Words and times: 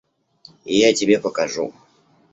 Я 0.65 0.91
тебе 0.95 1.19
покажу. 1.19 1.71